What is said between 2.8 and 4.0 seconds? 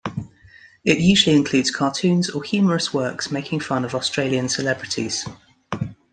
works making fun of